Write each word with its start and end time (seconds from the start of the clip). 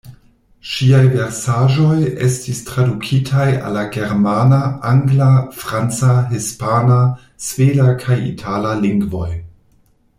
Ŝiaj 0.67 1.01
versaĵoj 1.15 1.97
estis 2.27 2.61
tradukitaj 2.69 3.45
al 3.67 3.77
la 3.79 3.83
germana, 3.97 4.61
angla, 4.93 5.29
franca, 5.61 6.15
hispana, 6.33 6.99
sveda 7.49 7.87
kaj 8.07 8.17
itala 8.31 8.73
lingvoj. 8.85 9.29